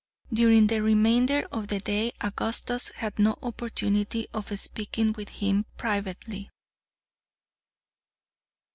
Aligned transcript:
During 0.33 0.65
the 0.65 0.81
remainder 0.81 1.47
of 1.51 1.67
the 1.67 1.79
day 1.79 2.11
Augustus 2.21 2.87
had 2.89 3.19
no 3.19 3.37
opportunity 3.43 4.25
of 4.33 4.47
speaking 4.59 5.13
with 5.13 5.29
him 5.29 5.67
privately. 5.77 6.49